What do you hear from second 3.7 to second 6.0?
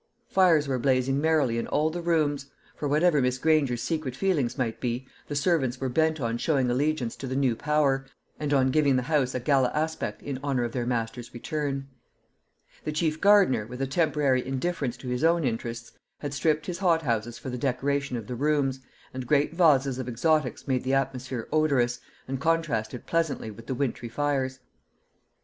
secret feelings might be, the servants were